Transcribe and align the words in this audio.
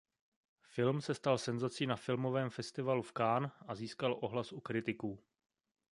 Film 0.63 1.01
se 1.01 1.13
stal 1.13 1.37
senzací 1.37 1.87
na 1.87 1.95
Filmovém 1.95 2.49
festivalu 2.49 3.01
v 3.01 3.11
Cannes 3.17 3.51
a 3.67 3.75
získal 3.75 4.17
ohlas 4.21 4.51
u 4.53 4.59
kritiků. 4.59 5.19